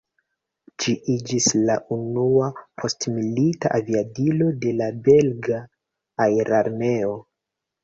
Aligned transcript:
Ĝi 0.83 0.93
iĝis 1.15 1.49
la 1.69 1.75
unua 1.95 2.47
postmilita 2.81 3.73
aviadilo 3.81 4.49
de 4.65 4.75
la 4.81 4.89
belga 5.11 5.63
aerarmeo. 6.29 7.17